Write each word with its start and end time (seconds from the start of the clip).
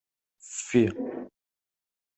Ffi. 0.53 0.81